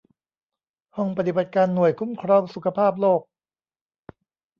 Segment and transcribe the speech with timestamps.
[0.95, 3.21] ห้องปฏิบัติการหน่วยคุ้มครองสุขภาพโลก